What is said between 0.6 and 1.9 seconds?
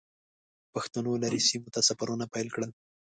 پښتنو لرې سیمو ته